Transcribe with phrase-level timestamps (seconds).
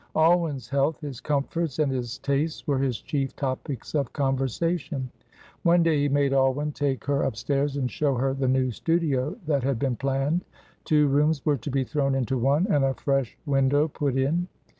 [0.15, 5.11] Alwyn's health, his comforts and his tastes were his chief topics of conversation.
[5.61, 9.61] One day he made Alwyn take her upstairs and show her the new studio that
[9.61, 10.43] had been planned;
[10.85, 14.47] two rooms were to be thrown into one, and a fresh window put in.